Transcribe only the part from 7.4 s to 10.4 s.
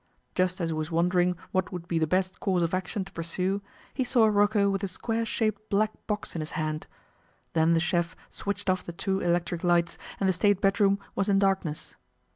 Then the chef switched off the two electric lights, and the